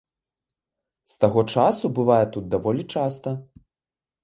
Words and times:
З 1.13 1.19
таго 1.25 1.43
часу 1.57 1.85
бывае 1.99 2.23
тут 2.39 2.49
даволі 2.57 2.89
часта. 2.97 3.29